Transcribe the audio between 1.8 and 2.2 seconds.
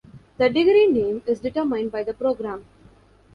by the